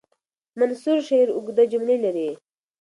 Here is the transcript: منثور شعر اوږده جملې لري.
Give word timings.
منثور 0.59 0.97
شعر 1.07 1.27
اوږده 1.33 1.63
جملې 1.71 1.97
لري. 2.03 2.29